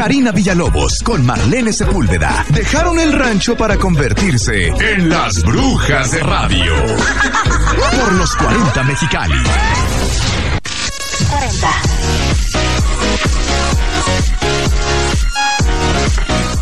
[0.00, 6.72] Karina Villalobos con Marlene Sepúlveda dejaron el rancho para convertirse en las brujas de radio.
[7.98, 9.34] Por los 40 Mexicali.
[11.28, 11.68] 40.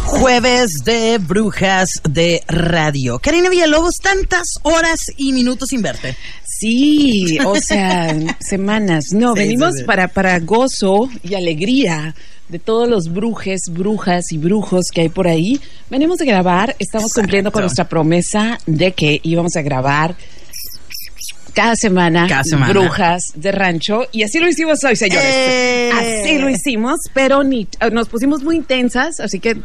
[0.04, 3.20] Jueves de Brujas de Radio.
[3.20, 6.16] Karina Villalobos, tantas horas y minutos sin verte.
[6.44, 9.12] Sí, o sea, semanas.
[9.12, 12.16] No, venimos Para, para gozo y alegría
[12.48, 15.60] de todos los brujes, brujas y brujos que hay por ahí.
[15.90, 20.16] Venimos de grabar, estamos cumpliendo con nuestra promesa de que íbamos a grabar
[21.58, 22.28] cada semana,
[22.68, 25.26] brujas de rancho y así lo hicimos hoy, señores.
[25.26, 25.90] Eh.
[25.92, 29.56] Así lo hicimos, pero ni eh, nos pusimos muy intensas, así que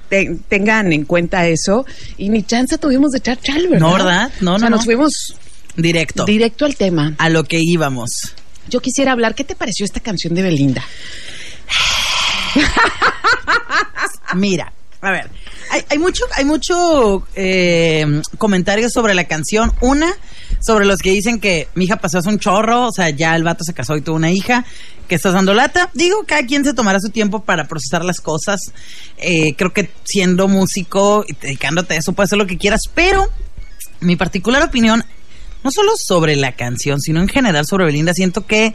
[0.50, 1.86] tengan en cuenta eso
[2.17, 3.88] y ni chance tuvimos de echar chal, ¿verdad?
[3.88, 4.31] No, ¿verdad?
[4.41, 5.36] No, no, nos fuimos
[5.75, 6.25] directo.
[6.25, 7.13] Directo al tema.
[7.20, 8.09] A lo que íbamos.
[8.70, 10.84] Yo quisiera hablar, ¿qué te pareció esta canción de Belinda?
[14.35, 15.30] Mira, a ver,
[15.89, 19.73] hay, mucho, hay mucho eh, comentarios sobre la canción.
[19.81, 20.14] Una,
[20.61, 23.44] sobre los que dicen que mi hija pasó hace un chorro, o sea, ya el
[23.44, 24.66] vato se casó y tuvo una hija,
[25.08, 25.89] que estás dando lata.
[25.94, 28.59] Digo, cada quien se tomará su tiempo para procesar las cosas.
[29.17, 33.28] Eh, creo que siendo músico y dedicándote a eso, puedes hacer lo que quieras, pero
[34.00, 35.03] mi particular opinión,
[35.63, 38.73] no solo sobre la canción, sino en general sobre Belinda, siento que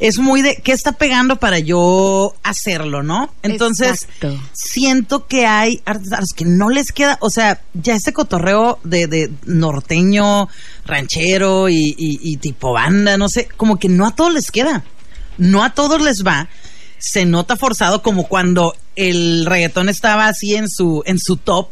[0.00, 3.32] es muy de qué está pegando para yo hacerlo, ¿no?
[3.42, 4.08] Entonces,
[4.52, 10.48] siento que hay artistas que no les queda, o sea, ya ese cotorreo de, norteño,
[10.84, 14.84] ranchero y, y tipo banda, no sé, como que no a todos les queda.
[15.36, 16.48] No a todos les va
[17.06, 21.68] se nota forzado como cuando el reggaetón estaba así en su en su top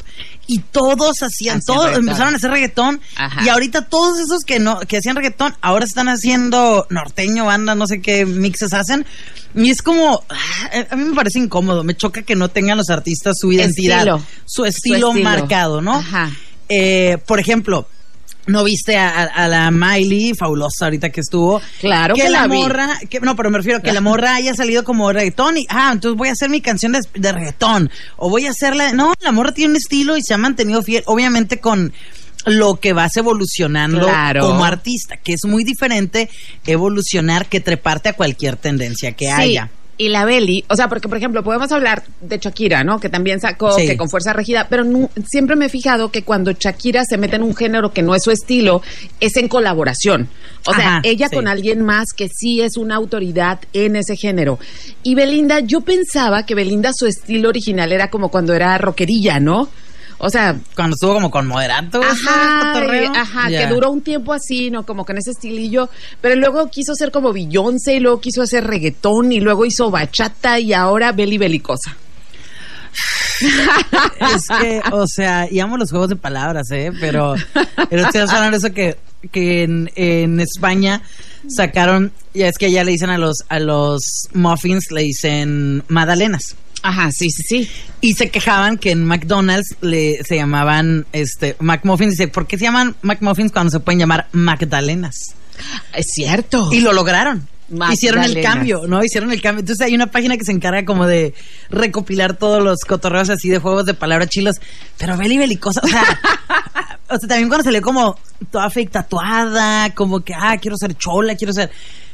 [0.47, 3.01] y todos hacían, todos empezaron a hacer reggaetón
[3.45, 7.87] y ahorita todos esos que no que hacían reggaetón ahora están haciendo norteño, banda, no
[7.87, 9.07] sé qué mixes hacen
[9.55, 12.91] y es como ah, a mí me parece incómodo, me choca que no tengan los
[12.91, 15.95] artistas su identidad, su, estilo marcado, ¿no?
[15.95, 16.31] Ajá.
[16.69, 17.87] Eh, por ejemplo,
[18.47, 21.63] ¿No viste a, la Miley, fabulosa ahorita que estuvo?
[21.81, 24.83] Claro que, la, morra, que, no, pero me refiero a que la morra haya salido
[24.83, 27.91] como reggaetón y, ah, entonces voy a hacer mi canción de, de reggaetón.
[28.17, 31.05] O voy a hacerla, no, la morra tiene un estilo y se ha mantenido fiel,
[31.07, 31.93] obviamente con
[32.45, 34.09] lo que vas evolucionando
[34.41, 36.29] como artista, que es muy diferente
[36.67, 41.19] evolucionar que treparte a cualquier tendencia que haya y la Belly, o sea, porque por
[41.19, 42.99] ejemplo podemos hablar de Shakira, ¿no?
[42.99, 44.85] Que también sacó que con fuerza regida, pero
[45.29, 48.23] siempre me he fijado que cuando Shakira se mete en un género que no es
[48.23, 48.83] su estilo,
[49.21, 50.29] es en colaboración.
[50.67, 54.59] O sea, ella con alguien más que sí es una autoridad en ese género.
[55.03, 59.69] Y Belinda, yo pensaba que Belinda su estilo original era como cuando era rockerilla, ¿no?
[60.25, 62.79] O sea, cuando estuvo como con moderato, ajá,
[63.13, 65.91] ajá, que duró un tiempo así, no, como con ese estilillo,
[66.21, 70.61] pero luego quiso ser como Beyoncé y luego quiso hacer reggaetón y luego hizo bachata
[70.61, 71.97] y ahora beli belicosa.
[73.41, 76.93] es que, o sea, y amo los juegos de palabras, ¿eh?
[77.01, 77.35] Pero,
[77.91, 78.99] pero estoy hablando eso que,
[79.33, 81.03] que en, en España
[81.49, 86.55] sacaron, ya es que ya le dicen a los, a los muffins, le dicen magdalenas.
[86.83, 87.71] Ajá, sí, sí, sí.
[88.01, 92.11] Y se quejaban que en McDonald's le, se llamaban este, McMuffins.
[92.13, 95.35] Dice, ¿por qué se llaman McMuffins cuando se pueden llamar Magdalenas?
[95.95, 96.71] Es cierto.
[96.73, 97.47] Y lo lograron.
[97.91, 99.03] Hicieron el cambio, ¿no?
[99.03, 99.61] Hicieron el cambio.
[99.61, 101.35] Entonces hay una página que se encarga como de
[101.71, 104.57] recopilar todos los cotorreos así de juegos de palabras chilos.
[104.99, 106.03] Pero beli belicosa, o sea,
[107.09, 108.19] o sea, también cuando salió como
[108.51, 111.71] toda fake tatuada, como que, ah, quiero ser chola, quiero ser...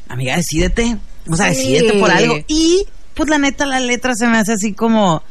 [0.09, 0.97] Amiga, decídete.
[1.29, 2.39] O sea, decídete por algo.
[2.47, 2.87] Y
[3.19, 5.25] pues la neta la letra se me hace así como...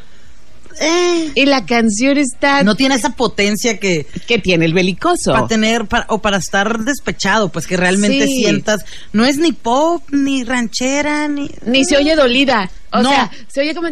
[0.80, 2.62] Eh, y la canción está...
[2.64, 4.06] No tiene esa potencia que...
[4.28, 5.32] Que tiene el belicoso.
[5.32, 8.84] Para tener, o para estar despechado, pues que realmente sientas...
[9.14, 11.50] No es ni pop, ni ranchera, ni...
[11.66, 12.70] Ni se oye dolida.
[12.92, 13.88] O sea, se oye como...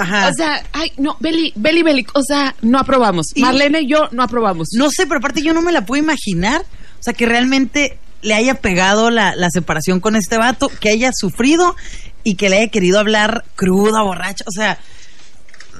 [0.00, 0.28] Ajá.
[0.30, 3.26] O sea, ay, no, Beli, Beli, Beli, o sea, no aprobamos.
[3.36, 4.68] Marlene y yo no aprobamos.
[4.72, 6.62] No sé, pero aparte yo no me la puedo imaginar.
[6.98, 11.12] O sea, que realmente le haya pegado la, la separación con este vato, que haya
[11.14, 11.76] sufrido
[12.26, 14.76] y que le haya querido hablar cruda, borracha, o sea,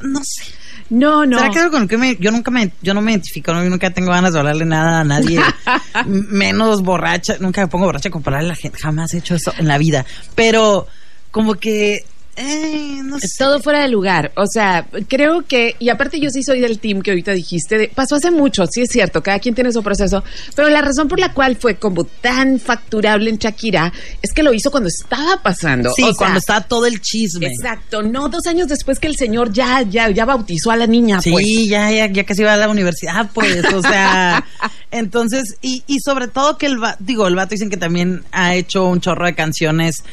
[0.04, 0.44] no sé.
[0.90, 1.40] No, no.
[1.40, 3.64] ¿Será que con que me, yo nunca me, yo no me identifico, ¿no?
[3.64, 5.40] yo nunca tengo ganas de hablarle nada a nadie,
[6.06, 9.66] menos borracha, nunca me pongo borracha con a la gente, jamás he hecho eso en
[9.66, 10.06] la vida,
[10.36, 10.86] pero
[11.32, 12.04] como que
[12.36, 13.28] eh, no sé.
[13.38, 14.30] Todo fuera de lugar.
[14.36, 18.16] O sea, creo que, y aparte yo sí soy del team que ahorita dijiste, pasó
[18.16, 20.22] hace mucho, sí es cierto, cada quien tiene su proceso,
[20.54, 23.90] pero la razón por la cual fue como tan facturable en Shakira
[24.20, 25.90] es que lo hizo cuando estaba pasando.
[25.96, 27.46] Sí, cuando estaba todo el chisme.
[27.46, 31.22] Exacto, no dos años después que el señor ya, ya, ya bautizó a la niña.
[31.22, 31.46] Sí, pues.
[31.68, 34.44] ya, ya, ya casi iba a la universidad, pues, o sea,
[34.90, 38.84] entonces, y, y sobre todo que el, digo, el vato dicen que también ha hecho
[38.84, 40.04] un chorro de canciones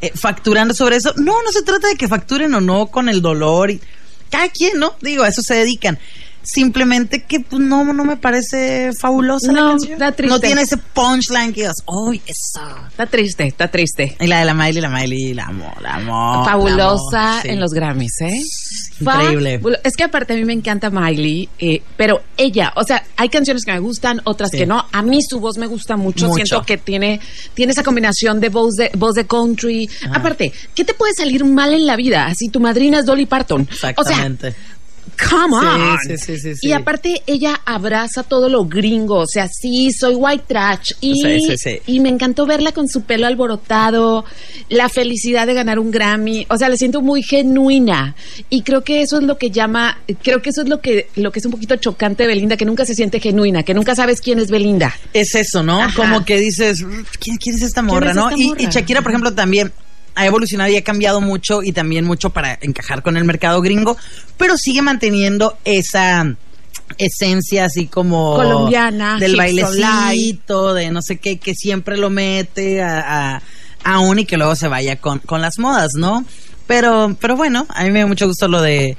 [0.00, 1.12] eh, facturando sobre eso.
[1.16, 3.70] No, no se trata de que facturen o no con el dolor.
[3.70, 3.80] Y,
[4.30, 4.94] cada quien, ¿no?
[5.00, 5.98] Digo, a eso se dedican.
[6.42, 9.92] Simplemente que pues, no, no me parece fabulosa la canción.
[9.92, 10.34] está triste.
[10.34, 12.88] No tiene ese punchline que digas, ¡Uy, esa!
[12.88, 14.16] Está triste, está triste.
[14.18, 16.44] Y la de la Miley, la Miley, la amo, la amo.
[16.44, 17.42] Fabulosa la amo.
[17.42, 17.48] Sí.
[17.48, 18.40] en los Grammys, ¿eh?
[19.00, 19.60] Increíble.
[19.84, 23.64] Es que aparte a mí me encanta Miley, eh, pero ella, o sea, hay canciones
[23.64, 24.58] que me gustan, otras Sí.
[24.58, 24.84] que no.
[24.90, 26.26] A mí su voz me gusta mucho.
[26.28, 26.34] Mucho.
[26.46, 27.20] Siento que tiene,
[27.54, 29.88] tiene esa combinación de voz de, voz de country.
[30.12, 32.26] Aparte, ¿qué te puede salir mal en la vida?
[32.26, 33.68] Así tu madrina es Dolly Parton.
[33.70, 34.54] O sea, Exactamente.
[35.28, 35.98] Come on.
[36.06, 36.66] sí, sí, sí, sí.
[36.68, 41.40] Y aparte ella abraza todo lo gringo, o sea, sí, soy white trash y, Sí,
[41.48, 41.78] sí, sí.
[41.86, 44.24] y me encantó verla con su pelo alborotado,
[44.68, 48.14] la felicidad de ganar un Grammy, o sea, la siento muy genuina
[48.50, 51.32] y creo que eso es lo que llama, creo que eso es lo que lo
[51.32, 54.20] que es un poquito chocante de Belinda, que nunca se siente genuina, que nunca sabes
[54.20, 54.94] quién es Belinda.
[55.12, 55.82] Es eso, ¿no?
[55.82, 55.94] Ajá.
[55.96, 56.84] Como que dices,
[57.20, 58.28] ¿quién, quién es esta morra, es no?
[58.30, 58.62] esta Y- morra?
[58.62, 59.72] Y, Shakira, por ejemplo, también
[60.18, 63.96] ha evolucionado y ha cambiado mucho y también mucho para encajar con el mercado gringo,
[64.36, 66.34] pero sigue manteniendo esa
[66.96, 73.36] esencia así como Colombiana, del bailecito, de no sé qué, que siempre lo mete a,
[73.36, 73.42] a,
[73.84, 76.24] aún y que luego se vaya con, con las modas, ¿no?
[76.66, 78.96] Pero, pero bueno, a mí me da mucho gusto lo de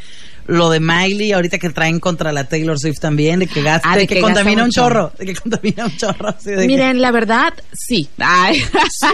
[0.50, 3.96] lo de Miley, ahorita que traen contra la Taylor Swift también, de que gasta, Ah,
[3.96, 6.34] de de que, contamina un chorro, de que contamina un chorro.
[6.44, 8.10] de que- Miren, la verdad, sí.
[8.18, 8.62] Ay.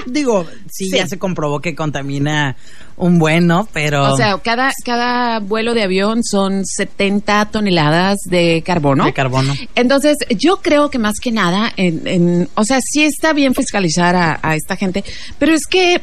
[0.07, 0.95] digo, sí, Sí.
[0.97, 2.55] ya se comprobó que contamina
[2.97, 3.67] un buen, ¿no?
[3.73, 9.03] Pero O sea, cada, cada vuelo de avión son 70 toneladas de carbono.
[9.05, 9.53] de carbono.
[9.75, 14.15] Entonces, yo creo que más que nada, en, en- o sea, sí está bien fiscalizar
[14.15, 15.03] a, a esta gente,
[15.37, 16.01] pero es que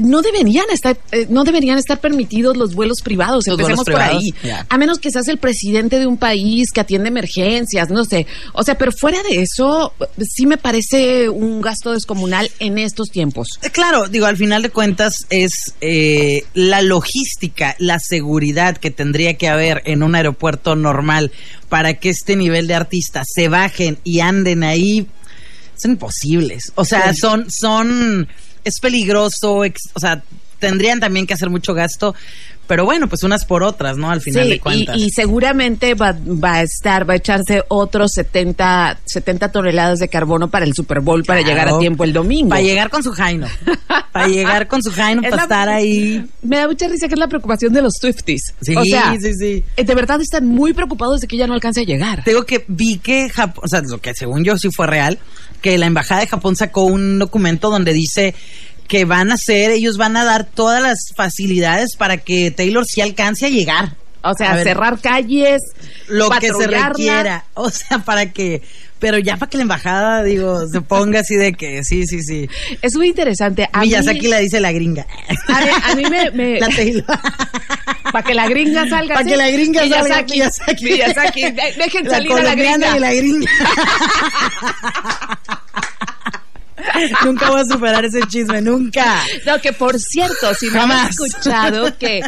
[0.00, 3.46] no deberían estar, eh, no deberían estar permitidos los vuelos privados.
[3.46, 4.34] Los Empecemos vuelos por ahí.
[4.68, 8.26] A menos que seas el presidente de un país que atiende emergencias, no sé.
[8.52, 13.58] O sea, pero fuera de eso, sí me parece un gasto descomunal en estos tiempos.
[13.62, 19.34] Eh, Claro, digo, al final de cuentas es eh, la logística, la seguridad que tendría
[19.34, 21.30] que haber en un aeropuerto normal
[21.68, 25.06] para que este nivel de artistas se bajen y anden ahí,
[25.80, 26.72] son imposibles.
[26.74, 27.20] O sea, Sí.
[27.20, 28.26] son, son,
[28.68, 30.22] es peligroso, ex- o sea,
[30.58, 32.14] tendrían también que hacer mucho gasto,
[32.68, 34.08] pero bueno, pues unas por otras, ¿no?
[34.10, 34.96] Al final Sí, de y, cuentas.
[34.96, 40.48] y seguramente va, va a estar, va a echarse otros 70, 70 toneladas de carbono
[40.48, 42.50] para el Super Bowl para llegar a tiempo el domingo.
[42.50, 43.46] Para llegar con su Jaino.
[44.12, 46.24] Para llegar con su Jaino, Es para la- estar ahí.
[46.42, 48.54] Me da mucha risa que es la preocupación de los Swifties.
[48.60, 49.64] Sí, o sea, sí, sí.
[49.76, 52.22] eh, de verdad están muy preocupados de que ya no alcance a llegar.
[52.22, 55.18] Te digo que vi que Japón, o sea, lo que según yo sí fue real,
[55.62, 58.34] que la embajada de Japón sacó un documento donde dice
[58.88, 63.00] que van a hacer, ellos van a dar todas las facilidades para que Taylor sí
[63.00, 63.94] alcance a llegar.
[64.22, 65.62] O sea, A ver, cerrar calles,
[66.08, 68.62] lo que se requiera, o sea, para que,
[68.98, 72.48] pero ya para que la embajada, digo, se ponga así de que sí, sí, sí.
[72.82, 73.68] Es muy interesante.
[73.72, 75.06] A Miyazaki mí, la dice la gringa.
[75.46, 76.30] a mí, a mí me...
[76.32, 77.04] me- La Taylor.
[78.12, 79.14] para que la gringa salga.
[79.14, 79.30] Para ¿sí?
[79.30, 80.84] que la gringa salga Miyazaki, Miyazaki.
[80.84, 82.96] Miyazaki, de- Dejen La salir a la gringa.
[82.96, 83.50] y la gringa.
[87.24, 89.22] nunca voy a superar ese chisme, nunca.
[89.46, 91.04] No, que por cierto, si no Jamás.
[91.04, 92.20] han escuchado que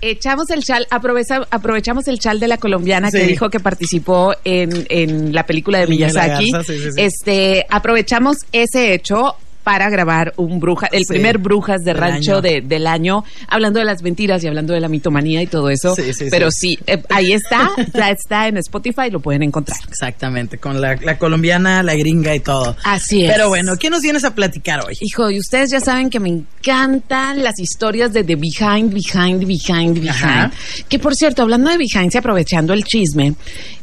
[0.00, 4.86] echamos el chal, aprovecha- aprovechamos el chal de la colombiana que dijo que participó en,
[4.90, 6.50] en la película de Miyazaki.
[6.66, 6.88] Sí, sí.
[6.96, 9.36] Este, aprovechamos ese hecho
[9.68, 11.08] para grabar un bruja, el Sí.
[11.12, 14.88] primer brujas de rancho de- del año, hablando de las mentiras y hablando de la
[14.88, 15.94] mitomanía y todo eso.
[15.94, 19.76] Sí, sí, Pero sí, eh, ahí está, ya está en Spotify, lo pueden encontrar.
[19.86, 22.78] Exactamente, con la, la colombiana, la gringa y todo.
[22.82, 23.30] Así es.
[23.30, 24.94] Pero bueno, ¿qué nos vienes a platicar hoy?
[25.02, 29.94] Hijo, y ustedes ya saben que me encantan las historias de The Behind, Behind, Behind,
[29.98, 30.08] Behind.
[30.08, 30.50] Ajá.
[30.88, 33.34] Que por cierto, hablando de Behind, y aprovechando el chisme,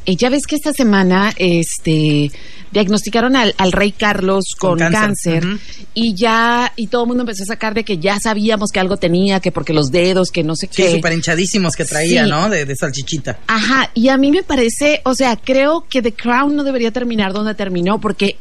[0.06, 2.32] eh, ya ves que esta semana este
[2.72, 5.46] diagnosticaron al, al rey Carlos con, Con cáncer,
[5.94, 8.98] y ya, y todo el mundo empezó a sacar de que ya sabíamos que algo
[8.98, 10.92] tenía, que porque los dedos, que no sé Sí, qué.
[10.92, 12.30] súper hinchadísimos que traía, Sí.
[12.30, 12.50] ¿no?
[12.50, 13.40] De, de salchichita.
[13.48, 17.32] Ajá, y a mí me parece, o sea, creo que The Crown no debería terminar
[17.32, 18.36] donde terminó porque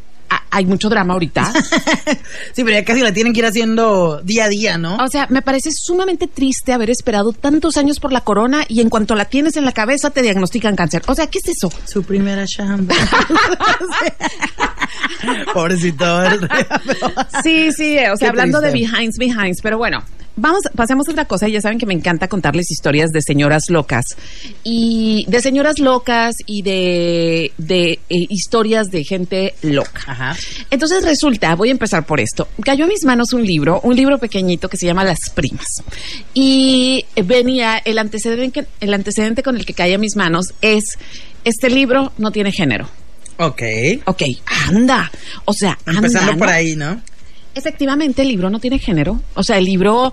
[0.54, 1.52] hay mucho drama ahorita.
[2.52, 4.96] sí, pero ya casi la tienen que ir haciendo día a día, ¿no?
[4.96, 8.88] O sea, me parece sumamente triste haber esperado tantos años por la corona y en
[8.88, 11.02] cuanto la tienes en la cabeza te diagnostican cáncer.
[11.06, 11.72] O sea, ¿qué es eso?
[11.84, 12.94] Su primera chamba.
[15.52, 16.04] Pobrecito.
[17.42, 20.04] Sí, sí, o sea, Qué hablando de behinds, behinds, pero bueno.
[20.36, 21.48] Vamos, pasemos a otra cosa.
[21.48, 24.04] Ya saben que me encanta contarles historias de señoras locas.
[24.64, 27.98] Y de señoras locas y de, de eh,
[28.28, 30.02] historias de gente loca.
[30.06, 30.36] Ajá.
[30.70, 32.48] Entonces resulta, voy a empezar por esto.
[32.64, 35.66] Cayó a mis manos un libro, un libro pequeñito que se llama Las Primas.
[36.34, 40.98] Y venía, el antecedente, el antecedente con el que cae a mis manos es,
[41.44, 42.88] este libro no tiene género.
[43.36, 43.62] Ok.
[44.06, 44.22] Ok,
[44.68, 45.10] anda.
[45.44, 45.98] O sea, anda.
[45.98, 47.00] Empezando por ahí, ¿no?
[47.54, 49.20] Efectivamente, el libro no tiene género.
[49.34, 50.12] O sea, el libro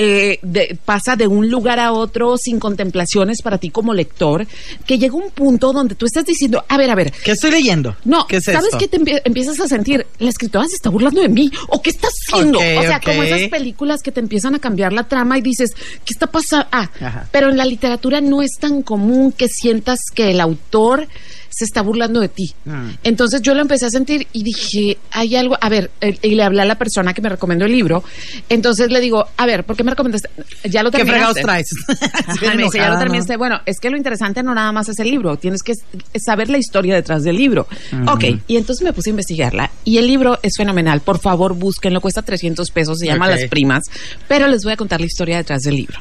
[0.00, 4.46] eh, de- pasa de un lugar a otro sin contemplaciones para ti como lector,
[4.86, 7.96] que llega un punto donde tú estás diciendo, a ver, a ver, ¿Qué estoy leyendo?
[8.04, 10.06] no, ¿Qué es ¿sabes qué te empie- empiezas a sentir?
[10.20, 11.50] La escritora se está burlando de mí.
[11.68, 12.58] ¿O qué está haciendo?
[12.58, 15.72] O sea, como esas películas que te empiezan a cambiar la trama y dices,
[16.04, 16.68] ¿qué está pasando?
[16.70, 17.28] Ah, Ajá.
[17.32, 21.08] pero en la literatura no es tan común que sientas que el autor
[21.50, 22.54] se está burlando de ti.
[22.64, 22.90] Mm.
[23.04, 26.42] Entonces yo lo empecé a sentir y dije, hay algo, a ver, eh, y le
[26.42, 28.04] hablé a la persona que me recomendó el libro.
[28.48, 30.28] Entonces le digo, a ver, ¿por qué me recomendaste?
[30.64, 31.42] Ya lo ¿Qué terminaste.
[31.42, 31.68] fregados traes?
[32.26, 33.36] Ajá, me dice, ya lo terminaste.
[33.36, 35.74] Bueno, es que lo interesante no nada más es el libro, tienes que
[36.18, 37.66] saber la historia detrás del libro.
[38.06, 41.00] Ok, y entonces me puse a investigarla y el libro es fenomenal.
[41.00, 43.28] Por favor, búsquenlo, cuesta 300 pesos, se llama.
[43.28, 43.84] Las Primas,
[44.26, 46.00] pero les voy a contar la historia detrás del libro.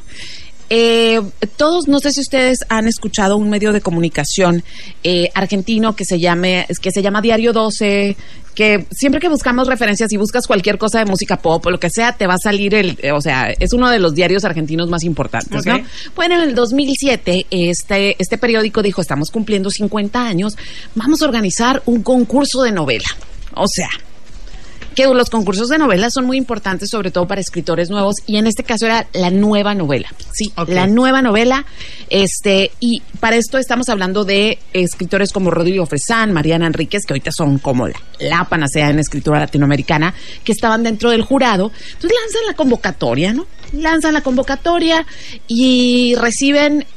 [0.70, 1.22] Eh,
[1.56, 4.64] todos, no sé si ustedes han escuchado un medio de comunicación
[5.04, 8.18] eh, argentino que se llame, que se llama Diario 12,
[8.54, 11.90] que siempre que buscamos referencias y buscas cualquier cosa de música pop o lo que
[11.90, 14.90] sea, te va a salir el, eh, o sea, es uno de los diarios argentinos
[14.90, 15.66] más importantes.
[15.66, 15.80] ¿no?
[16.16, 20.58] Bueno, en el 2007 este, este periódico dijo, estamos cumpliendo 50 años,
[20.96, 23.08] vamos a organizar un concurso de novela.
[23.54, 23.90] O sea,
[24.98, 28.48] que los concursos de novelas son muy importantes, sobre todo para escritores nuevos, y en
[28.48, 30.70] este caso era la nueva novela, sí, Ok.
[30.70, 31.68] la nueva novela,
[32.10, 37.32] este, y para esto estamos hablando de escritores como Rodrigo Fresán, Mariana Enríquez, que ahorita
[37.32, 42.48] son como la, la panacea en escritura latinoamericana, que estaban dentro del jurado, entonces lanzan
[42.48, 43.46] la convocatoria, ¿no?
[43.74, 45.06] Lanzan la convocatoria
[45.48, 46.88] y reciben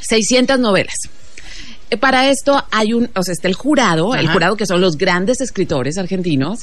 [0.00, 0.96] 600 novelas.
[2.00, 5.40] Para esto hay un, o sea, está el jurado, el jurado que son los grandes
[5.40, 6.60] escritores argentinos,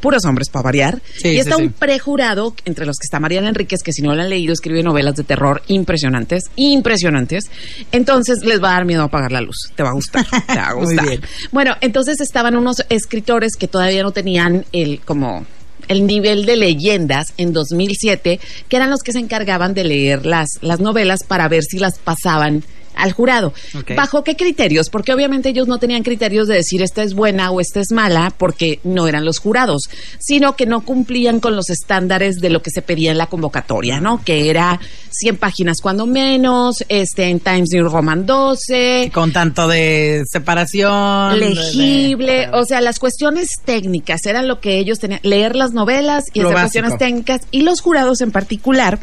[0.00, 1.62] puros hombres para variar, Sí, y está sí.
[1.62, 4.82] un prejurado entre los que está Mariana Enríquez, que si no la han leído escribe
[4.82, 7.50] novelas de terror impresionantes, impresionantes.
[7.92, 10.68] Entonces les va a dar miedo apagar la luz, te va a gustar, te va
[10.68, 11.06] a Muy gustar.
[11.06, 11.20] bien.
[11.52, 15.46] Bueno, entonces estaban unos escritores que todavía no tenían el como
[15.88, 20.48] el nivel de leyendas en 2007, que eran los que se encargaban de leer las,
[20.60, 22.64] las novelas para ver si las pasaban
[22.96, 23.52] al jurado.
[23.94, 24.88] ¿Bajo qué criterios?
[24.90, 28.32] Porque obviamente ellos no tenían criterios de decir esta es buena o esta es mala,
[28.36, 29.82] porque no eran los jurados,
[30.18, 34.00] sino que no cumplían con los estándares de lo que se pedía en la convocatoria,
[34.00, 34.22] ¿no?
[34.24, 40.22] Que era 100 páginas cuando menos, este en Times New Roman 12, Con tanto de
[40.30, 41.38] separación.
[41.38, 45.72] de- legible, de- o sea, las cuestiones técnicas eran lo que ellos tenían, leer las
[45.72, 46.60] novelas y básico.
[46.60, 48.98] cuestiones técnicas y los jurados en particular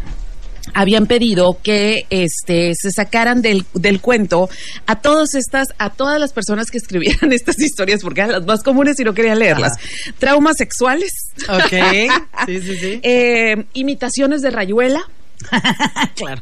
[0.74, 4.50] habían pedido que este se sacaran del, del cuento
[4.86, 8.64] a todas estas a todas las personas que escribieran estas historias porque eran las más
[8.64, 9.74] comunes y no querían leerlas
[10.20, 11.12] traumas sexuales
[11.50, 11.74] Ok.
[12.46, 13.00] Sí, sí, sí.
[13.04, 15.08] eh, imitaciones de rayuela
[16.16, 16.42] claro.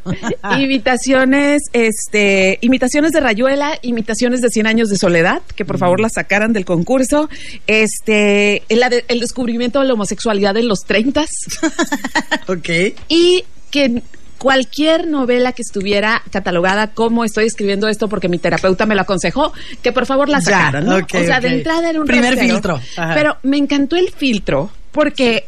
[0.60, 6.14] imitaciones, este, imitaciones de Rayuela, imitaciones de 100 años de soledad, que por favor las
[6.14, 7.30] sacaran del concurso,
[7.68, 11.26] este, el, el descubrimiento de la homosexualidad en los 30
[12.48, 12.70] ok.
[13.08, 14.02] y que
[14.42, 19.54] cualquier novela que estuviera catalogada como estoy escribiendo esto porque mi terapeuta me lo aconsejó,
[19.84, 20.96] que por favor la sacaran, ¿no?
[20.96, 22.54] o sea, de entrada era un Primer rasero.
[22.56, 23.14] filtro, ajá.
[23.14, 25.46] Pero me encantó el filtro porque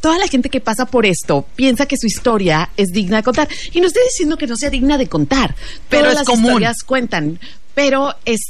[0.00, 3.48] toda la gente que pasa por esto piensa que su historia es digna de contar.
[3.72, 5.54] Y no estoy diciendo que no sea digna de contar,
[5.88, 6.46] Pero Todas es las común.
[6.46, 7.38] historias cuentan,
[7.76, 8.40] pero es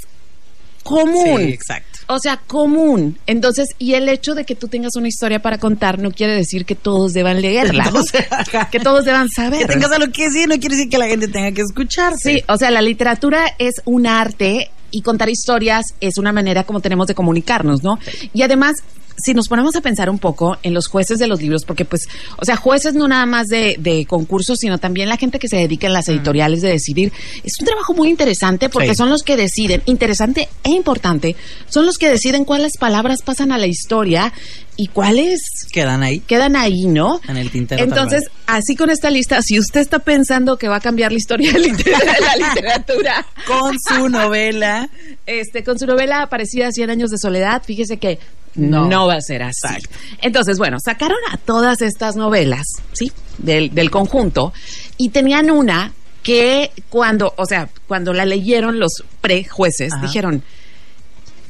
[0.82, 1.36] común.
[1.36, 1.87] Sí, exacto.
[2.08, 3.18] O sea, común.
[3.26, 6.64] Entonces, y el hecho de que tú tengas una historia para contar no quiere decir
[6.64, 7.92] que todos deban leerla,
[8.72, 9.66] que todos deban saber.
[9.66, 12.14] Que tengas algo que decir no quiere decir que la gente tenga que escuchar.
[12.16, 16.80] Sí, o sea, la literatura es un arte y contar historias es una manera como
[16.80, 17.98] tenemos de comunicarnos, ¿no?
[18.32, 18.76] Y además,
[19.22, 22.02] si nos ponemos a pensar un poco en los jueces de los libros, porque pues,
[22.38, 25.56] o sea, jueces no nada más de, de concursos, sino también la gente que se
[25.56, 27.12] dedica en las editoriales de decidir,
[27.44, 28.94] es un trabajo muy interesante porque Sí.
[28.96, 31.36] son los que deciden, interesante e importante,
[31.68, 34.32] son los que deciden cuáles palabras pasan a la historia
[34.76, 35.40] y cuáles
[35.72, 36.20] Quedan ahí.
[36.20, 37.20] quedan ahí, ¿no?
[37.28, 40.80] En el tintero, Entonces, así con esta lista, si usted está pensando que va a
[40.80, 41.68] cambiar la historia de la
[42.48, 44.88] literatura, Con su novela.
[45.26, 48.18] este, con su novela aparecida 100 años de soledad, fíjese que
[48.58, 49.06] no, No.
[49.06, 49.66] va a ser así.
[49.66, 49.88] Exacto.
[50.20, 53.12] Entonces, bueno, sacaron a todas estas novelas, ¿sí?
[53.38, 54.52] Del, del conjunto,
[54.96, 60.02] y tenían una que cuando, o sea, cuando la leyeron los prejueces, Ajá.
[60.06, 60.42] dijeron,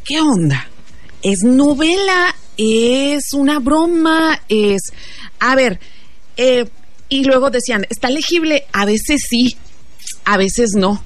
[0.04, 0.68] ¿qué onda?
[1.22, 2.34] ¿Es novela?
[2.56, 4.40] ¿Es una broma?
[4.48, 4.82] ¿Es...
[5.40, 5.80] A ver,
[6.36, 6.68] eh,
[7.08, 8.66] y luego decían, ¿está legible?
[8.72, 9.56] A veces sí,
[10.24, 11.02] a veces no.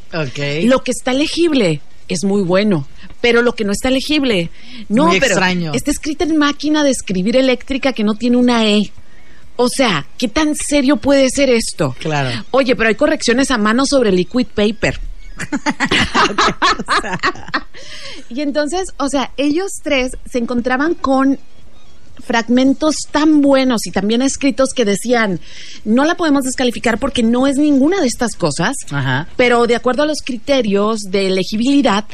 [0.65, 2.87] Lo que está legible es muy bueno,
[3.21, 4.51] pero lo que no está legible,
[4.89, 5.73] no, Muy pero extraño.
[5.75, 8.91] está escrita en máquina de escribir eléctrica que no tiene una E.
[9.57, 11.95] O sea, ¿qué tan serio puede ser esto?
[11.99, 12.45] Claro.
[12.51, 14.99] Oye, pero hay correcciones a mano sobre liquid paper.
[18.29, 21.39] y entonces, o sea, ellos tres se encontraban con
[22.25, 25.41] fragmentos tan buenos y también escritos que decían,
[25.85, 29.29] no la podemos descalificar porque no es ninguna de estas cosas, Ajá.
[29.37, 32.05] pero de acuerdo a los criterios de elegibilidad,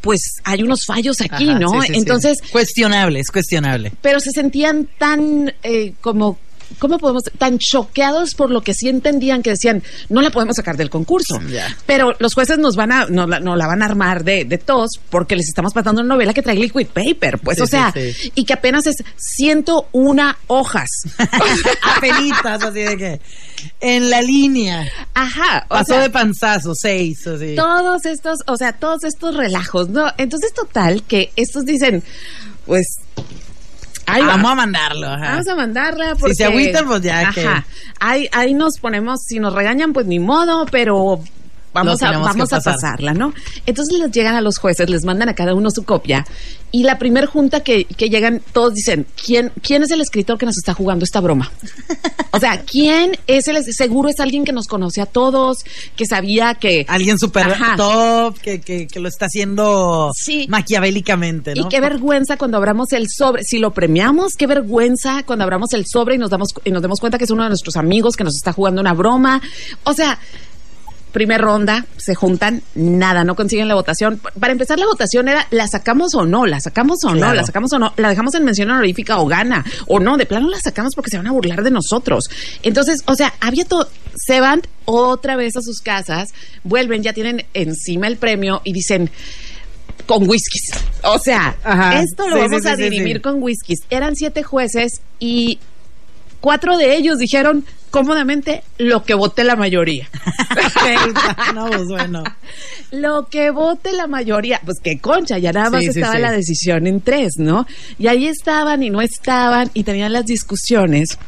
[0.00, 1.68] pues hay unos fallos aquí, Ajá, ¿no?
[1.72, 1.98] sí, sí, sí.
[1.98, 3.92] Entonces, Cuestionable, es cuestionable.
[4.00, 6.38] pero se sentían tan eh, como
[6.78, 10.76] ¿Cómo podemos tan choqueados por lo que sí entendían que decían no la podemos sacar
[10.76, 11.40] del concurso?
[11.50, 11.66] Ya.
[11.86, 15.36] Pero los jueces nos van a no, la- van a armar de, de tos porque
[15.36, 18.32] les estamos pasando una novela que trae liquid paper, pues Sí, o sí, sea, sí.
[18.34, 20.88] y que apenas es 101 hojas.
[21.96, 23.20] Apenitas, así de que.
[23.80, 24.86] En la línea.
[25.14, 27.54] Ajá, o Pasó sea, de panzazo, seis, así.
[27.56, 30.06] todos estos, o sea, todos estos relajos, ¿no?
[30.16, 32.02] Entonces, total, que estos dicen,
[32.64, 32.86] pues,
[34.14, 34.28] ahí va.
[34.28, 35.06] Vamos a mandarlo.
[35.08, 35.30] ajá.
[35.30, 36.34] Vamos a mandarla porque...
[36.34, 37.32] se agüitan, pues ya Ajá.
[37.32, 37.48] que-
[38.00, 41.20] Ahí, ahí nos ponemos, si nos regañan, pues ni modo, pero
[41.72, 42.74] vamos, a, vamos a pasar.
[42.74, 43.32] pasarla, ¿no?
[43.66, 46.26] Entonces les llegan a los jueces, les mandan a cada uno su copia
[46.72, 50.46] y la primer junta que, que llegan, todos dicen, ¿quién, ¿quién es el escritor que
[50.46, 51.50] nos está jugando esta broma?
[52.32, 53.60] O sea, ¿quién es el...
[53.74, 55.58] Seguro es alguien que nos conoce a todos,
[55.96, 56.84] que sabía que...
[56.88, 57.74] Alguien súper Ajá.
[57.76, 60.46] top que, que, que lo está haciendo Sí.
[60.48, 61.62] maquiavélicamente, ¿no?
[61.62, 65.84] Y qué vergüenza cuando abramos el sobre, si lo premiamos, qué vergüenza cuando abramos el
[65.86, 68.24] sobre y nos damos y nos demos cuenta que es uno de nuestros amigos que
[68.24, 69.42] nos está jugando una broma.
[69.84, 70.18] O sea,
[71.12, 74.20] primer ronda, se juntan, nada, no consiguen la votación.
[74.38, 77.72] Para empezar la votación era la sacamos o no, la sacamos o no, la sacamos
[77.72, 80.94] o no, la dejamos en mención honorífica o gana o no, de plano la sacamos
[80.94, 82.24] porque se van a burlar de nosotros.
[82.62, 86.30] Entonces, o sea, había todo, se van otra vez a sus casas,
[86.64, 89.10] vuelven, ya tienen encima el premio y dicen
[90.06, 90.70] con whiskies.
[91.04, 92.00] O sea, Ajá.
[92.00, 93.22] esto lo Sí, vamos sí, a dirimir sí.
[93.22, 93.80] con whiskies.
[93.90, 95.58] Eran siete jueces y
[96.40, 100.08] cuatro de ellos dijeron cómodamente lo que vote la mayoría.
[101.54, 102.22] no, pues bueno.
[102.92, 104.60] lo que vote la mayoría.
[104.64, 106.22] Pues qué concha, ya nada más Sí, sí, estaba sí.
[106.22, 107.66] la decisión en tres, ¿no?
[107.98, 111.18] Y ahí estaban y no estaban y tenían las discusiones.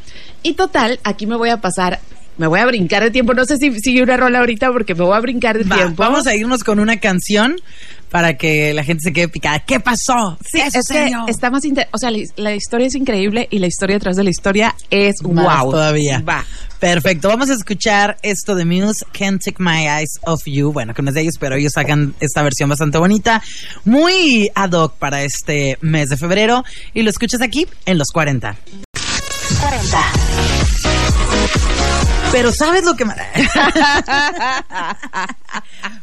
[0.41, 1.99] Y total, aquí me voy a pasar.
[2.37, 3.33] Me voy a brincar de tiempo.
[3.35, 6.01] No sé si sigue una rola ahorita porque me voy a brincar de Va, tiempo.
[6.01, 7.57] vamos a irnos con una canción
[8.13, 9.57] para que la gente se quede picada.
[9.57, 10.37] ¿Qué pasó?
[10.45, 13.57] Sí, ¿Qué es que está más inter- o sea, la, la historia es increíble y
[13.57, 15.71] la historia detrás de la historia es Más wow.
[15.71, 16.19] todavía.
[16.19, 16.45] Va.
[16.79, 20.71] Perfecto, vamos a escuchar esto de Muse, Can't Take My Eyes Off You.
[20.71, 23.41] Bueno, que no es de ellos, pero ellos sacan esta versión bastante bonita,
[23.83, 26.63] muy ad hoc para este mes de febrero.
[26.93, 28.55] Y lo escuchas aquí en los 40.
[29.59, 29.97] 40.
[32.31, 33.05] Pero sabes lo que...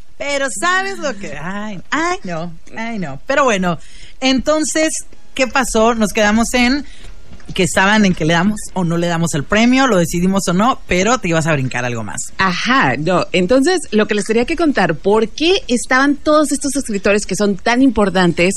[0.21, 1.35] Pero sabes lo que...
[1.35, 3.19] Ay, ay, no, ay, no.
[3.25, 3.79] Pero bueno,
[4.19, 4.93] entonces,
[5.33, 5.95] ¿qué pasó?
[5.95, 6.85] Nos quedamos en
[7.53, 10.53] que estaban en que le damos o no le damos el premio, lo decidimos o
[10.53, 12.33] no, pero te ibas a brincar algo más.
[12.37, 13.25] Ajá, no.
[13.31, 17.55] Entonces, lo que les tenía que contar, ¿por qué estaban todos estos escritores que son
[17.57, 18.55] tan importantes,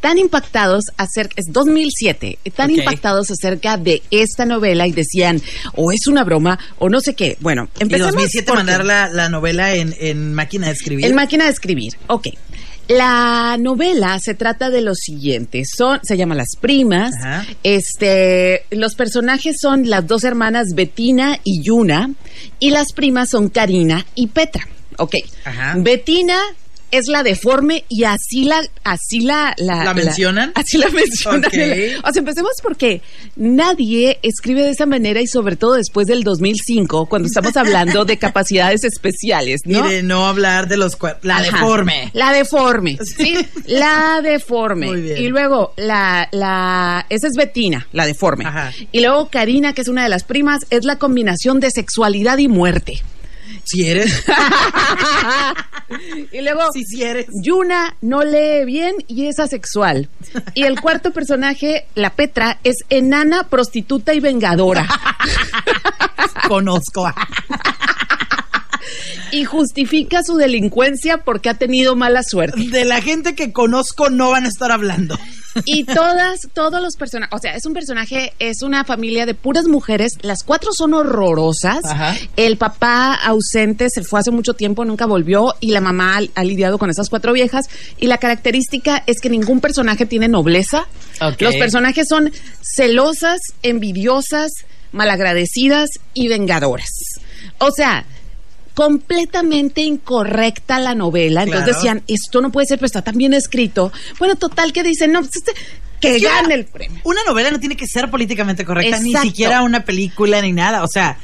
[0.00, 5.40] tan impactados acerca, es 2007, tan impactados acerca de esta novela y decían,
[5.74, 7.36] o es una broma, o no sé qué?
[7.40, 11.04] Bueno, Y empecemos 2007 porque- mandar la, la novela en, en máquina de escribir.
[11.06, 12.28] En máquina de escribir, ok.
[12.88, 17.44] La novela se trata de lo siguiente, son, se llama Las Primas, Ajá.
[17.64, 22.10] este, los personajes son las dos hermanas Betina y Yuna,
[22.60, 24.68] y las primas son Karina y Petra,
[24.98, 25.16] ok.
[25.44, 25.74] Ajá.
[25.78, 26.38] Betina
[26.90, 30.52] es la deforme y así la, así la, ¿La mencionan?
[30.54, 31.44] así la mencionan.
[31.46, 32.04] Ok.
[32.08, 33.02] O sea, empecemos porque
[33.34, 38.16] nadie escribe de esa manera y sobre todo después del 2005, cuando estamos hablando de
[38.18, 39.88] capacidades especiales, Y ¿no?
[39.88, 41.44] de no hablar de los cuer- La Ajá.
[41.58, 42.10] deforme.
[42.14, 42.98] La deforme.
[43.16, 43.36] Sí.
[43.66, 44.86] La deforme.
[44.88, 45.18] Muy bien.
[45.22, 48.44] Y luego la, la, esa es Betina, la deforme.
[48.44, 48.72] Ajá.
[48.92, 52.48] Y luego Karina, que es una de las primas, es la combinación de sexualidad y
[52.48, 53.02] muerte.
[53.64, 54.24] Si eres.
[56.32, 57.26] y luego si, si eres.
[57.42, 60.08] Yuna no lee bien y es asexual.
[60.54, 64.86] Y el cuarto personaje, la Petra, es enana, prostituta y vengadora.
[66.48, 67.10] Conozco.
[69.32, 72.60] y justifica su delincuencia porque ha tenido mala suerte.
[72.70, 75.18] De la gente que conozco no van a estar hablando.
[75.64, 79.66] Y todas, todos los personajes, o sea, es un personaje, es una familia de puras
[79.66, 81.84] mujeres, las cuatro son horrorosas.
[81.84, 82.16] Ajá.
[82.36, 86.78] El papá ausente se fue hace mucho tiempo, nunca volvió, y la mamá ha lidiado
[86.78, 87.66] con esas cuatro viejas.
[87.98, 90.86] Y la característica es que ningún personaje tiene nobleza.
[91.38, 94.52] Los personajes son celosas, envidiosas,
[94.92, 96.90] malagradecidas y vengadoras.
[97.58, 98.04] O sea,
[98.76, 101.44] completamente incorrecta la novela.
[101.44, 101.76] Entonces Claro.
[101.78, 103.90] decían, esto no puede ser, pero está tan bien escrito.
[104.18, 105.52] Bueno, total que dicen, no, pues, este,
[105.98, 107.00] que gane el premio.
[107.04, 110.84] Una novela no tiene que ser políticamente correcta, ni siquiera una película ni nada.
[110.84, 111.16] O sea,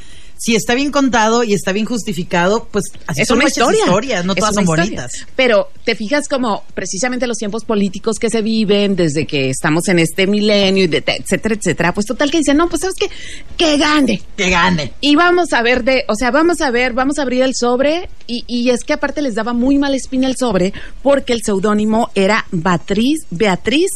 [0.45, 3.85] si está bien contado y está bien justificado, pues así es son una historia.
[3.85, 4.85] historias, no Es todas son historia.
[4.87, 5.13] bonitas.
[5.37, 10.01] Pero te fijas como precisamente los tiempos políticos que se viven desde que estamos en
[10.01, 11.95] este milenio, etcétera, etcétera.
[11.95, 13.09] Pues total que dicen, no, pues sabes qué,
[13.57, 14.21] que gane.
[14.37, 14.93] Que gane.
[15.01, 18.09] Y vamos a ver de, o sea, vamos a ver, vamos a abrir el sobre
[18.27, 20.73] y, y es que aparte les daba muy mala espina el sobre
[21.05, 23.91] porque el seudónimo era Beatriz, Beatriz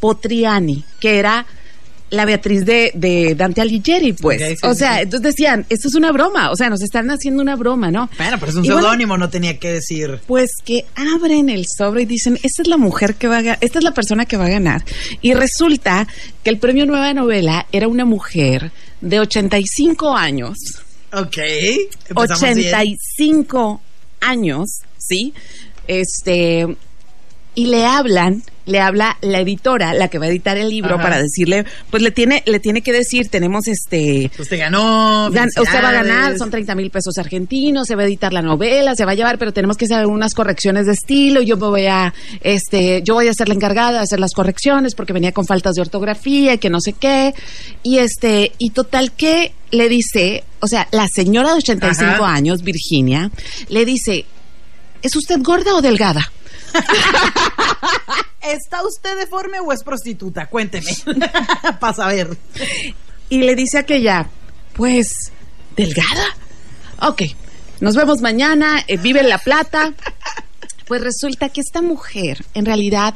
[0.00, 1.46] Potriani, que era
[2.12, 4.40] la Beatriz de, de Dante Alighieri, pues.
[4.40, 5.02] Sí, o sea, sí.
[5.04, 8.10] entonces decían, esto es una broma, o sea, nos están haciendo una broma, ¿no?
[8.18, 10.20] Bueno, pero es un bueno, seudónimo, no tenía que decir.
[10.26, 13.58] pues que abren el sobre y dicen, esta es la mujer que va a ganar,
[13.62, 14.84] esta es la persona que va a ganar.
[15.22, 16.06] Y resulta
[16.44, 20.58] que el premio Nueva Novela era una mujer de 85 años.
[21.14, 21.38] Ok.
[22.10, 22.74] empezamos bien.
[22.74, 23.80] 85
[24.20, 25.32] años, ¿sí?
[25.88, 26.76] Este,
[27.54, 31.02] y le hablan, le habla la editora, la que va a editar el libro, Ajá.
[31.02, 35.30] para decirle, pues le tiene, le tiene que decir, tenemos este, Usted ganó.
[35.30, 38.42] Gan- usted va a ganar, son 30 mil pesos argentinos, se va a editar la
[38.42, 41.42] novela, se va a llevar, pero tenemos que hacer unas correcciones de estilo.
[41.42, 44.94] Yo me voy a, este, yo voy a ser la encargada de hacer las correcciones
[44.94, 47.34] porque venía con faltas de ortografía y que no sé qué.
[47.82, 52.32] Y este, y total que le dice, o sea, la señora de 85 Ajá.
[52.34, 53.30] años, Virginia,
[53.68, 54.24] le dice,
[55.02, 56.30] ¿es usted gorda o delgada?
[58.42, 60.46] ¿Está usted deforme o es prostituta?
[60.46, 60.90] Cuénteme.
[61.80, 62.36] Para saber.
[63.28, 64.28] Y le dice aquella,
[64.74, 65.32] pues,
[65.76, 66.36] ¿delgada?
[67.00, 67.22] Ok,
[67.80, 69.92] nos vemos mañana, eh, vive en La Plata.
[70.86, 73.14] Pues resulta que esta mujer, en realidad,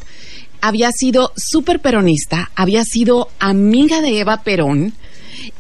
[0.61, 4.95] había sido súper peronista, había sido amiga de Eva Perón,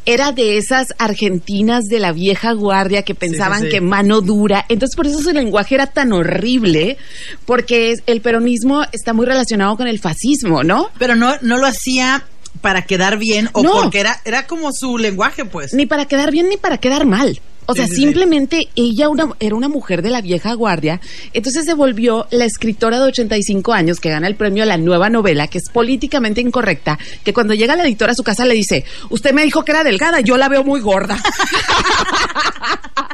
[0.04, 3.68] era de esas argentinas de la vieja guardia que pensaban sí.
[3.68, 4.64] que mano dura.
[4.68, 6.96] Entonces, por eso su lenguaje era tan horrible,
[7.44, 10.90] porque el peronismo está muy relacionado con el fascismo, ¿no?
[10.98, 12.24] Pero no, no lo hacía
[12.60, 13.72] para quedar bien o No.
[13.72, 15.74] porque era, era como su lenguaje, pues.
[15.74, 17.40] ni para quedar bien ni para quedar mal.
[17.66, 18.02] O sea, sí, sí.
[18.02, 21.00] simplemente ella una- era una mujer de la vieja guardia,
[21.32, 25.10] entonces se volvió la escritora de 85 años que gana el premio a la nueva
[25.10, 28.84] novela, que es políticamente incorrecta, que cuando llega la editora a su casa le dice,
[29.10, 31.18] usted me dijo que era delgada, yo la veo muy gorda.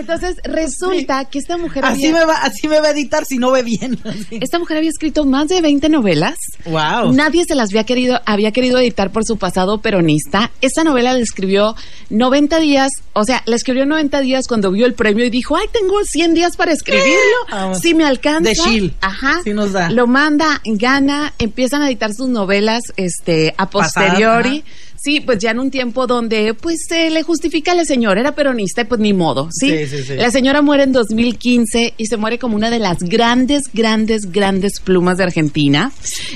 [0.00, 3.38] entonces resulta que esta mujer Así había, me, va, así me va a editar si
[3.38, 3.98] no ve bien.
[4.30, 6.36] esta mujer había escrito más de 20 novelas.
[6.66, 7.12] wow.
[7.12, 10.50] Nadie se las había querido, había querido editar por su pasado peronista.
[10.60, 11.76] Esta novela la escribió
[12.10, 15.66] 90 días, o sea, la escribió 90 días cuando vio el premio y dijo, ay,
[15.72, 17.10] tengo 100 días para escribirlo.
[17.50, 17.78] Vamos.
[17.78, 18.50] Si me alcanza.
[18.50, 18.94] De Shield.
[19.00, 19.40] Ajá.
[19.44, 19.90] Sí nos da.
[19.90, 24.64] Lo manda, gana, empiezan a editar sus novelas, este, a posteriori.
[24.66, 24.89] ajá.
[25.02, 28.34] Sí, pues ya en un tiempo donde, pues, se le justifica a la señora, era
[28.34, 29.70] peronista y pues ni modo, ¿sí?
[29.70, 30.14] Sí, sí, sí.
[30.16, 34.78] La señora muere en 2015 y se muere como una de las grandes, grandes, grandes
[34.80, 35.90] plumas de Argentina.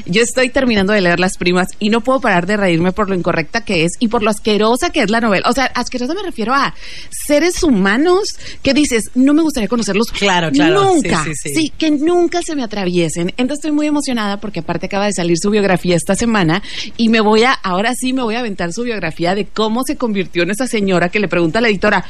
[0.07, 3.15] Yo estoy terminando de leer Las Primas y no puedo parar de reírme por lo
[3.15, 5.47] incorrecta que es y por lo asquerosa que es la novela.
[5.51, 6.75] O sea, asquerosa me refiero a
[7.11, 8.29] seres humanos
[8.63, 10.07] que dices, no me gustaría conocerlos.
[10.11, 10.85] Claro, claro.
[10.85, 11.23] Nunca.
[11.25, 11.73] Sí, sí, sí.
[11.77, 13.29] que nunca se me atraviesen.
[13.37, 16.63] Entonces estoy muy emocionada porque aparte acaba de salir su biografía esta semana
[16.97, 18.43] y me voy a, ahora sí me voy a
[18.73, 22.05] su biografía de cómo se convirtió en esa señora que le pregunta a la editora,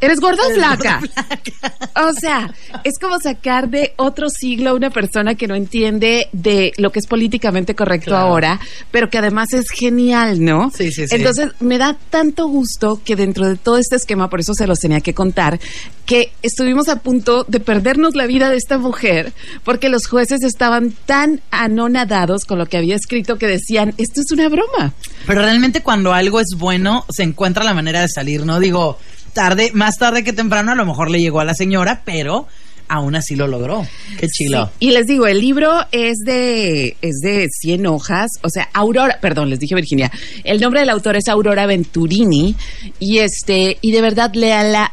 [0.00, 1.00] ¿eres gorda o flaca?
[1.96, 2.52] O sea,
[2.84, 6.98] es como sacar de otro siglo a una persona que no entiende de lo que
[7.00, 8.28] es políticamente correcto Claro.
[8.28, 8.60] ahora,
[8.90, 10.70] pero que además es genial, ¿no?
[10.74, 11.14] Sí, sí, sí.
[11.14, 14.78] Entonces, me da tanto gusto que dentro de todo este esquema, por eso se los
[14.78, 15.60] tenía que contar,
[16.06, 19.32] que estuvimos a punto de perdernos la vida de esta mujer,
[19.64, 24.32] porque los jueces estaban tan anonadados con lo que había escrito que decían, esto es
[24.32, 24.92] una broma.
[25.26, 28.60] Pero realmente cuando algo es bueno, se encuentra la manera de salir, ¿no?
[28.60, 28.96] Digo,
[29.32, 32.46] tarde, más tarde que temprano, a lo mejor le llegó a la señora, pero
[32.86, 33.84] aún así lo logró.
[34.16, 34.66] Qué chilo.
[34.66, 39.18] Sí, Y les digo, el libro es de es de 100 hojas, o sea, Aurora,
[39.20, 40.12] perdón, les dije Virginia.
[40.44, 42.54] El nombre del autor es Aurora Venturini
[43.00, 44.92] y este y de verdad léala.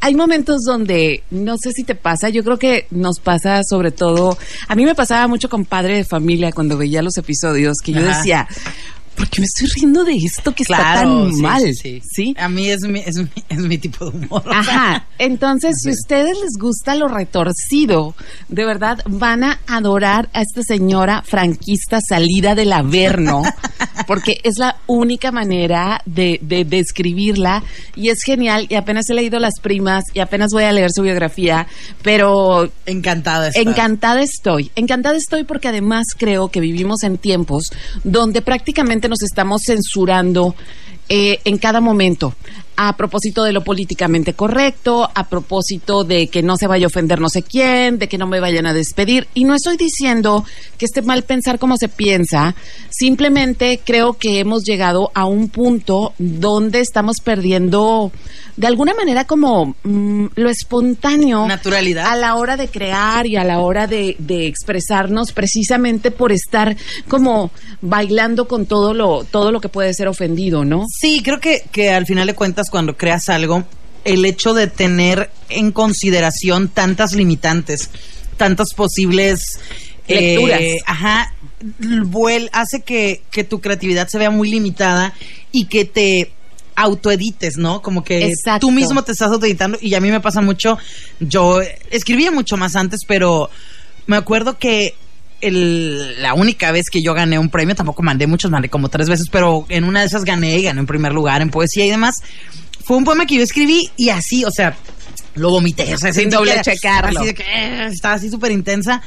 [0.00, 4.36] Hay momentos donde no sé si te pasa, yo creo que nos pasa sobre todo,
[4.66, 8.00] a mí me pasaba mucho con Padre de Familia cuando veía los episodios que yo
[8.00, 8.18] Ajá.
[8.18, 8.48] decía,
[9.14, 11.62] ¿por qué me estoy riendo de esto que está tan sí, mal?
[11.62, 12.02] sí, sí.
[12.04, 12.34] ¿Sí?
[12.38, 14.42] A mí es mi, es mi, es mi tipo de humor.
[14.50, 18.14] Ajá, entonces si a ustedes les gusta lo retorcido,
[18.48, 23.42] de verdad van a adorar a esta señora franquista salida del Averno,
[24.06, 27.62] porque es la única manera de, de describirla
[27.96, 31.02] y es genial y apenas he leído las primas y apenas voy a leer su
[31.02, 31.66] biografía,
[32.02, 33.60] pero Encantada está.
[33.60, 37.64] Encantada estoy, encantada estoy porque además creo que vivimos en tiempos
[38.02, 40.54] donde prácticamente nos estamos censurando
[41.08, 42.34] eh, en cada momento.
[42.76, 47.20] A propósito de lo políticamente correcto, a propósito de que no se vaya a ofender
[47.20, 49.28] no sé quién, de que no me vayan a despedir.
[49.34, 50.44] Y no estoy diciendo
[50.78, 52.54] que esté mal pensar como se piensa,
[52.90, 58.12] simplemente creo que hemos llegado a un punto donde estamos perdiendo
[58.56, 61.46] de alguna manera como mm, lo espontáneo.
[61.46, 62.06] Naturalidad.
[62.06, 66.76] A la hora de crear y a la hora de, de expresarnos precisamente por estar
[67.08, 70.84] como bailando con todo lo, todo lo que puede ser ofendido, ¿no?
[70.88, 73.64] Sí, creo que, que al final de cuentas cuando creas algo,
[74.04, 77.90] el hecho de tener en consideración tantas limitantes,
[78.36, 79.40] tantas posibles
[80.06, 80.60] lecturas.
[80.60, 81.34] Eh, ajá,
[82.04, 85.14] vuel, hace que, que tu creatividad se vea muy limitada
[85.52, 86.32] y que te
[86.76, 87.82] autoedites, ¿no?
[87.82, 88.66] Como que Exacto.
[88.66, 90.78] tú mismo te estás autoeditando y a mí me pasa mucho,
[91.20, 93.48] yo escribía mucho más antes, pero
[94.06, 94.94] me acuerdo que
[95.46, 99.08] el- la única vez que yo gané un premio, tampoco mandé muchos, mandé como tres
[99.08, 101.90] veces, pero en una de esas gané y gané en primer lugar en poesía y
[101.90, 102.14] demás.
[102.84, 104.76] Fue un poema que yo escribí y así, o sea,
[105.34, 105.94] lo vomité.
[105.94, 107.20] O sea, Sin doble checarlo.
[107.20, 109.00] Así de que eh, estaba así súper intensa.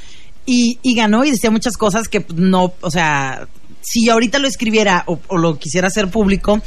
[0.46, 3.48] Y, y ganó y decía muchas cosas que no, o sea,
[3.82, 6.62] si ahorita lo escribiera o, o lo quisiera hacer público,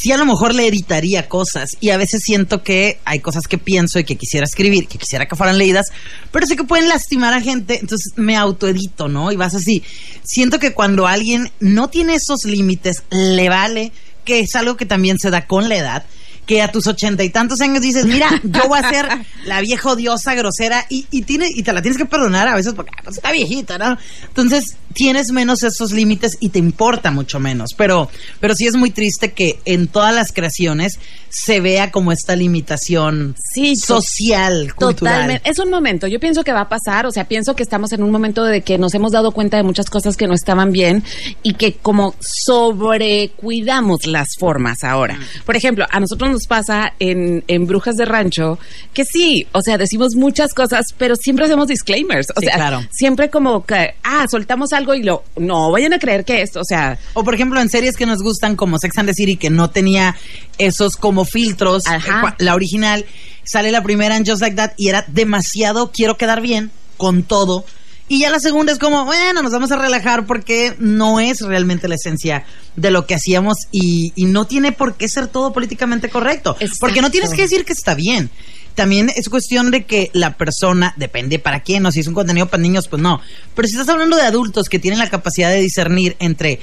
[0.00, 1.70] sí a lo mejor le editaría cosas.
[1.80, 5.26] Y a veces siento que hay cosas que pienso y que quisiera escribir, que quisiera
[5.26, 5.86] que fueran leídas,
[6.32, 9.30] pero sé que pueden lastimar a gente, entonces me autoedito, ¿no?
[9.32, 9.82] Y vas así.
[10.24, 13.92] Siento que cuando alguien no tiene esos límites, le vale,
[14.24, 16.04] que es algo que también se da con la edad
[16.46, 19.08] que a tus ochenta y tantos años dices, mira, yo voy a ser
[19.44, 22.74] la vieja odiosa, grosera, y, y, tiene, y te la tienes que perdonar a veces
[22.74, 23.96] porque ah, pues, está viejita, ¿no?
[24.26, 27.70] Entonces tienes menos esos límites y te importa mucho menos.
[27.76, 28.08] Pero,
[28.40, 33.34] pero sí es muy triste que en todas las creaciones se vea como esta limitación
[33.54, 35.14] Sí, social, cultural.
[35.14, 35.50] Totalmente.
[35.50, 36.06] Es un momento.
[36.06, 37.06] Yo pienso que va a pasar.
[37.06, 39.64] O sea, pienso que estamos en un momento de que nos hemos dado cuenta de
[39.64, 41.02] muchas cosas que no estaban bien
[41.42, 45.18] y que como sobrecuidamos las formas ahora.
[45.44, 48.58] Por ejemplo, a nosotros nos pasa en, en Brujas de Rancho
[48.92, 52.26] que sí, o sea, decimos muchas cosas, pero siempre hacemos disclaimers.
[52.36, 52.82] O Sí, sea, claro.
[52.90, 56.64] siempre como que, ah, soltamos algo y lo, no, vayan a creer que esto, o
[56.64, 59.48] sea, O por ejemplo, en series que nos gustan como Sex and the City, que
[59.50, 60.14] no tenía
[60.58, 61.96] esos como filtros, Ajá.
[61.98, 63.04] eh, cua- la original,
[63.44, 67.64] sale la primera en Just Like That y era demasiado, quiero quedar bien con todo.
[68.06, 71.88] Y ya la segunda es como, bueno, nos vamos a relajar porque no es realmente
[71.88, 72.44] la esencia
[72.76, 76.56] de lo que hacíamos y, y no tiene por qué ser todo políticamente correcto.
[76.60, 76.78] Exacto.
[76.80, 78.30] Porque no tienes que decir que está bien.
[78.74, 82.46] También es cuestión de que la persona, depende para quién, o si es un contenido
[82.46, 83.20] para niños, pues no.
[83.54, 86.60] Pero si estás hablando de adultos que tienen la capacidad de discernir entre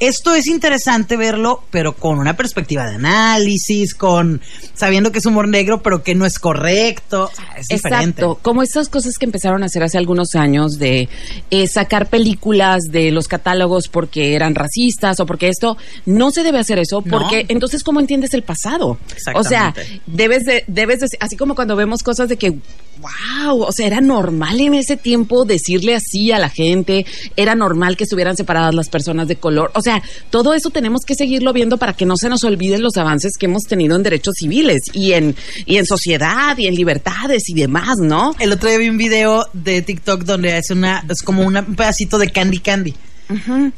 [0.00, 4.40] esto es interesante verlo, pero con una perspectiva de análisis, con
[4.74, 7.30] sabiendo que es humor negro, pero que no es correcto.
[7.34, 8.22] Sea, es diferente.
[8.22, 11.08] Exacto, como esas cosas que empezaron a hacer hace algunos años de
[11.50, 15.76] eh, sacar películas de los catálogos porque eran racistas o porque esto
[16.06, 17.18] no se debe hacer eso No.
[17.18, 18.98] porque entonces cómo entiendes el pasado.
[19.34, 19.74] O sea,
[20.06, 22.54] debes de debes de así como cuando vemos cosas de que
[23.00, 27.04] wow, o sea, era normal en ese tiempo decirle así a la gente,
[27.36, 29.70] era normal que estuvieran separadas las personas de color.
[29.74, 32.96] O sea, todo eso tenemos que seguirlo viendo para que no se nos olviden los
[32.96, 35.34] avances que hemos tenido en derechos civiles y en
[35.66, 38.34] y en sociedad y en libertades y demás, ¿no?
[38.38, 41.74] El otro día vi un video de TikTok donde es una, es como una- un
[41.76, 42.94] pedacito de Candy Candy.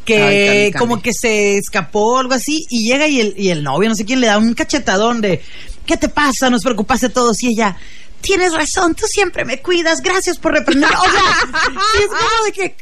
[0.05, 0.73] Que Ay, Candy Candy.
[0.79, 3.95] como que se escapó o algo así y llega y el, y el novio, no
[3.95, 5.41] sé quién, le da un cachetadón de
[5.87, 6.51] ¿qué te pasa?
[6.51, 7.77] Nos preocupaste todos y ella
[8.21, 10.91] Tienes razón, tú siempre me cuidas, gracias por reprender.
[10.91, 12.77] O sea, es como de que.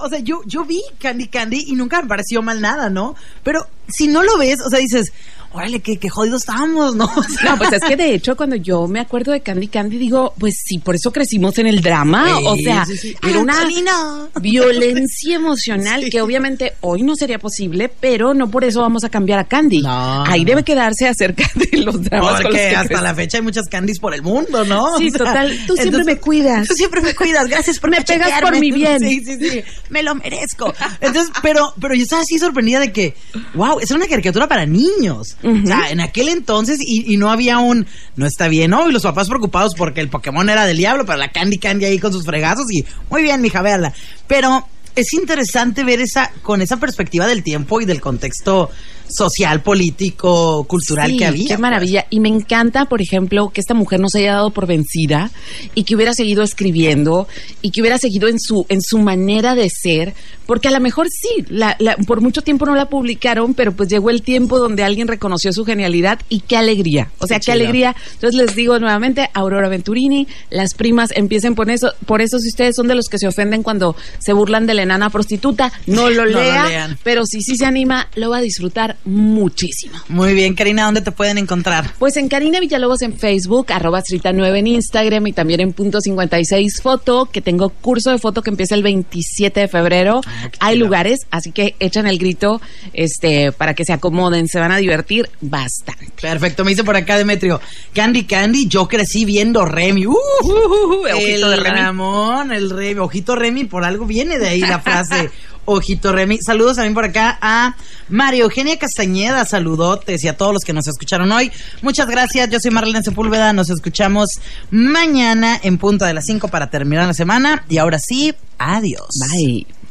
[0.00, 3.14] O sea, yo, yo vi Candy Candy y nunca me pareció mal nada, ¿no?
[3.42, 5.12] Pero si no lo ves, o sea, dices,
[5.54, 7.04] órale, qué, qué jodidos estamos, ¿no?
[7.16, 9.96] O sea, No, pues es que de hecho cuando yo me acuerdo de Candy Candy
[9.98, 13.16] digo, pues sí, por eso crecimos en el drama, o sea, sí, sí.
[13.26, 14.28] era una Angelina.
[14.40, 19.38] violencia emocional que obviamente hoy no sería posible, pero no por eso vamos a cambiar
[19.38, 19.82] a Candy.
[19.82, 20.48] No, Ahí no.
[20.50, 23.66] debe quedarse acerca de los dramas con los Porque que hasta la fecha hay muchas
[23.68, 24.98] candies por el mundo, ¿no?
[24.98, 25.56] Sí, total.
[25.66, 26.66] Tú siempre me cuidas.
[26.66, 27.46] Tú siempre me cuidas.
[27.46, 28.98] Gracias por Me pegas por mi bien.
[29.00, 29.62] Sí, sí, sí.
[29.90, 30.72] Me lo merezco.
[31.00, 33.14] Entonces, pero, pero yo estaba así sorprendida de que,
[33.54, 35.36] wow, es una caricatura para niños.
[35.44, 38.88] O sea, en aquel entonces y, y no había un, no está bien, ¿no?
[38.88, 41.98] Y los papás preocupados porque el Pokémon era del diablo, pero la Candy Candy ahí
[41.98, 43.92] con sus fregazos y muy bien, mija, véanla.
[44.26, 48.70] Pero es interesante ver esa, con esa perspectiva del tiempo y del contexto
[49.08, 51.42] social, político, cultural Sí, que había.
[51.44, 51.60] Qué pues.
[51.60, 52.06] maravilla.
[52.10, 55.30] Y me encanta, por ejemplo, que esta mujer no se haya dado por vencida
[55.74, 57.28] y que hubiera seguido escribiendo
[57.62, 60.14] y que hubiera seguido en su, en su manera de ser,
[60.46, 63.88] porque a lo mejor sí, la- la- por mucho tiempo no la publicaron, pero pues
[63.88, 67.10] llegó el tiempo donde alguien reconoció su genialidad y qué alegría.
[67.18, 67.94] O sea, Qué alegría.
[68.14, 72.74] Entonces les digo nuevamente, Aurora Venturini, las primas empiecen por eso, por eso si ustedes
[72.76, 76.24] son de los que se ofenden cuando se burlan de la enana prostituta, no lo
[76.24, 76.98] No lo lea, lean.
[77.02, 79.96] pero si sí se anima, lo va a disfrutar muchísimo.
[80.08, 81.92] Muy bien, Karina, ¿dónde te pueden encontrar?
[81.98, 84.02] Pues en Karina Villalobos en Facebook, arroba
[84.32, 88.50] 9 en Instagram y también en punto 56 foto, que tengo curso de foto que
[88.50, 90.20] empieza el 27 de febrero.
[90.26, 92.60] Ah, Hay lugares, así que echan el grito
[92.92, 96.08] este para que se acomoden, se van a divertir bastante.
[96.20, 97.60] Perfecto, me dice por acá Demetrio,
[97.94, 100.06] Candy Candy, yo crecí viendo Remy.
[100.06, 101.76] Uh, uh, uh, ojito de Remy.
[101.76, 105.30] Ramón, el Remy, ojito Remy, por algo viene de ahí la frase.
[105.64, 106.38] Ojito Remy.
[106.44, 107.76] Saludos también por acá a
[108.08, 109.44] María Eugenia Castañeda.
[109.44, 111.50] Saludotes y a todos los que nos escucharon hoy.
[111.82, 112.50] Muchas gracias.
[112.50, 113.52] Yo soy Marlene Sepúlveda.
[113.52, 114.28] Nos escuchamos
[114.70, 117.64] mañana en punto de las 5 para terminar la semana.
[117.68, 119.08] Y ahora sí, adiós.
[119.30, 119.83] Bye.